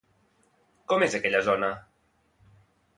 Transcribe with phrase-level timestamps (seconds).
[0.93, 1.73] Com és aquella zona?